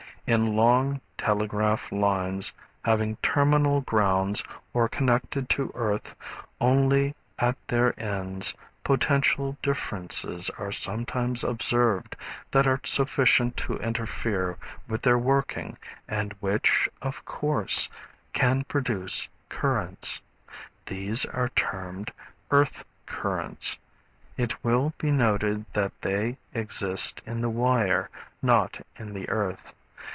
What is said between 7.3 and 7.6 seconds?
at